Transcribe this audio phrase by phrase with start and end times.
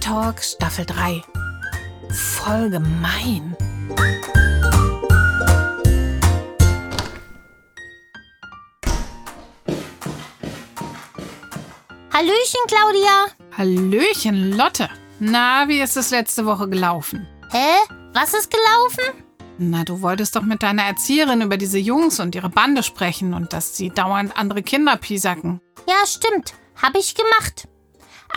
[0.00, 1.22] Talk Staffel 3.
[2.10, 3.54] Voll gemein.
[12.12, 13.26] Hallöchen, Claudia.
[13.56, 14.88] Hallöchen, Lotte.
[15.20, 17.28] Na, wie ist es letzte Woche gelaufen?
[17.50, 17.76] Hä?
[18.14, 19.22] Was ist gelaufen?
[19.58, 23.52] Na, du wolltest doch mit deiner Erzieherin über diese Jungs und ihre Bande sprechen und
[23.52, 25.60] dass sie dauernd andere Kinder piesacken.
[25.86, 26.54] Ja, stimmt.
[26.80, 27.68] Hab ich gemacht.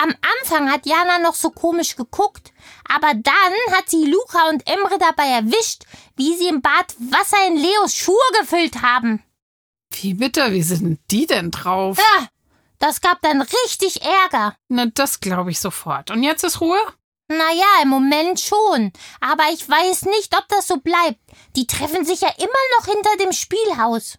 [0.02, 2.52] Am Anfang hat Jana noch so komisch geguckt,
[2.88, 5.84] aber dann hat sie Luca und Emre dabei erwischt,
[6.16, 9.24] wie sie im Bad Wasser in Leos Schuhe gefüllt haben.
[9.92, 11.98] Wie bitter, wie sind die denn drauf?
[11.98, 12.28] Ja,
[12.80, 14.56] das gab dann richtig Ärger.
[14.68, 16.10] Na, das glaube ich sofort.
[16.12, 16.80] Und jetzt ist Ruhe?
[17.30, 18.92] Naja, im Moment schon.
[19.22, 21.20] Aber ich weiß nicht, ob das so bleibt.
[21.56, 24.18] Die treffen sich ja immer noch hinter dem Spielhaus.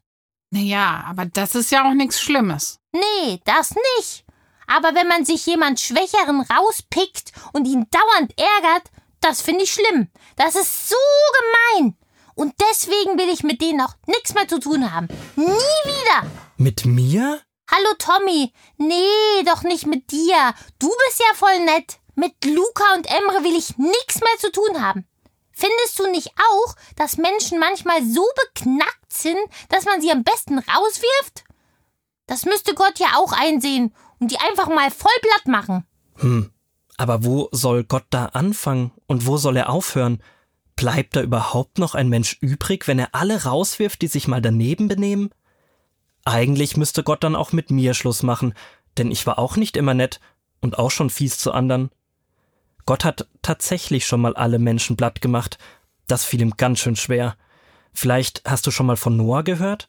[0.51, 2.79] Naja, aber das ist ja auch nichts Schlimmes.
[2.93, 4.25] Nee, das nicht.
[4.67, 8.91] Aber wenn man sich jemand Schwächeren rauspickt und ihn dauernd ärgert,
[9.21, 10.09] das finde ich schlimm.
[10.37, 10.97] Das ist so
[11.79, 11.97] gemein.
[12.35, 15.09] Und deswegen will ich mit denen auch nichts mehr zu tun haben.
[15.37, 16.31] Nie wieder.
[16.57, 17.41] Mit mir?
[17.71, 18.53] Hallo Tommy.
[18.77, 20.55] Nee, doch nicht mit dir.
[20.79, 21.99] Du bist ja voll nett.
[22.17, 25.07] Mit Luca und Emre will ich nichts mehr zu tun haben.
[25.53, 30.59] Findest du nicht auch, dass Menschen manchmal so beknackt sind, dass man sie am besten
[30.59, 31.45] rauswirft?
[32.27, 35.85] Das müsste Gott ja auch einsehen und die einfach mal voll platt machen.
[36.17, 36.51] Hm,
[36.97, 40.23] aber wo soll Gott da anfangen und wo soll er aufhören?
[40.77, 44.89] Bleibt da überhaupt noch ein Mensch übrig, wenn er alle rauswirft, die sich mal daneben
[44.89, 45.31] benehmen?
[46.25, 48.55] Eigentlich müsste Gott dann auch mit mir Schluss machen,
[48.97, 50.21] denn ich war auch nicht immer nett
[50.61, 51.91] und auch schon fies zu anderen.
[52.87, 55.59] Gott hat tatsächlich schon mal alle Menschen platt gemacht.
[56.07, 57.37] Das fiel ihm ganz schön schwer.
[57.93, 59.89] Vielleicht hast du schon mal von Noah gehört?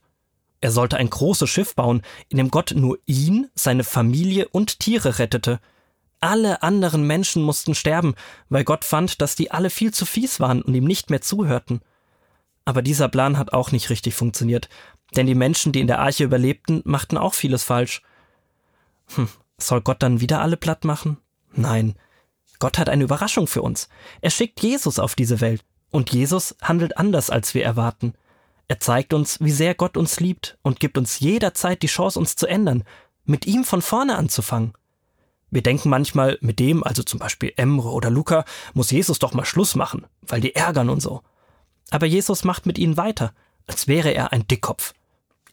[0.62, 5.20] Er sollte ein großes Schiff bauen, in dem Gott nur ihn, seine Familie und Tiere
[5.20, 5.60] rettete.
[6.22, 8.16] Alle anderen Menschen mussten sterben,
[8.50, 11.82] weil Gott fand, dass die alle viel zu fies waren und ihm nicht mehr zuhörten.
[12.64, 14.70] Aber dieser Plan hat auch nicht richtig funktioniert,
[15.16, 18.02] denn die Menschen, die in der Arche überlebten, machten auch vieles falsch.
[19.14, 21.18] Hm, soll Gott dann wieder alle platt machen?
[21.54, 21.96] Nein.
[22.60, 23.90] Gott hat eine Überraschung für uns.
[24.22, 25.64] Er schickt Jesus auf diese Welt.
[25.92, 28.16] Und Jesus handelt anders, als wir erwarten.
[28.68, 32.36] Er zeigt uns, wie sehr Gott uns liebt und gibt uns jederzeit die Chance, uns
[32.36, 32.84] zu ändern,
[33.24, 34.74] mit ihm von vorne anzufangen.
[35.52, 39.46] Wir denken manchmal, mit dem, also zum Beispiel Emre oder Luca, muss Jesus doch mal
[39.46, 41.22] Schluss machen, weil die ärgern und so.
[41.92, 43.34] Aber Jesus macht mit ihnen weiter,
[43.68, 44.94] als wäre er ein Dickkopf.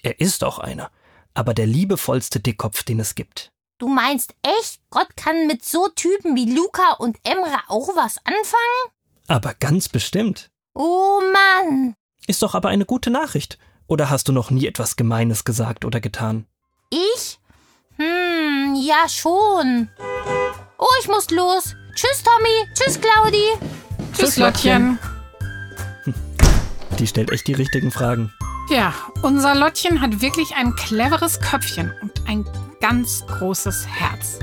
[0.03, 0.91] Er ist auch einer,
[1.35, 3.53] aber der liebevollste Dickkopf, den es gibt.
[3.79, 8.93] Du meinst echt, Gott kann mit so Typen wie Luca und Emre auch was anfangen?
[9.29, 10.51] Aber ganz bestimmt.
[10.75, 11.95] Oh Mann.
[12.27, 13.59] Ist doch aber eine gute Nachricht.
[13.87, 16.47] Oder hast du noch nie etwas Gemeines gesagt oder getan?
[16.91, 17.39] Ich?
[17.97, 19.89] Hm, ja schon.
[20.79, 21.75] Oh, ich muss los.
[21.95, 22.73] Tschüss, Tommy.
[22.75, 23.45] Tschüss, Claudi.
[24.17, 24.99] Tschüss, Lottchen.
[26.99, 28.33] Die stellt echt die richtigen Fragen.
[28.71, 32.45] Ja, unser Lottchen hat wirklich ein cleveres Köpfchen und ein
[32.81, 34.39] ganz großes Herz.